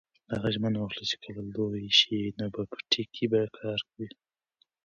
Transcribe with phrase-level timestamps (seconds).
[0.33, 4.09] هغه ژمنه وکړه چې کله لوی شي نو په پټي کې به کار کوي.